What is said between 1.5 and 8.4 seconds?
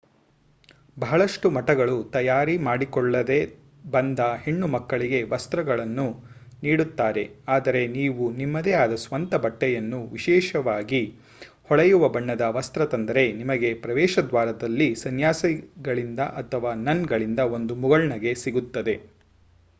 ಮಠಗಳು ತಯಾರಿ ಮಾಡಿಕೊಳ್ಳದೆ ಬಂದ ಹೆಣ್ಣು ಮಕ್ಕಳಿಗೆ ವಸ್ತ್ರಗಳನ್ನು ನೀಡುತ್ತಾರೆ ಆದರೆ ನೀವು